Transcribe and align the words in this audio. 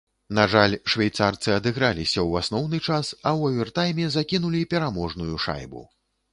На 0.37 0.43
жаль, 0.53 0.75
швейцарцы 0.93 1.49
адыграліся 1.57 2.19
ў 2.29 2.43
асноўны 2.45 2.77
час, 2.87 3.13
а 3.27 3.29
ў 3.39 3.55
авертайме 3.55 4.11
закінулі 4.19 4.67
пераможную 4.75 5.33
шайбу. 5.49 5.89